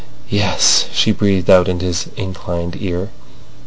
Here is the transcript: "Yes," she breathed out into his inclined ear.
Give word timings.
"Yes," 0.31 0.87
she 0.91 1.11
breathed 1.11 1.47
out 1.47 1.67
into 1.67 1.85
his 1.85 2.07
inclined 2.17 2.75
ear. 2.81 3.11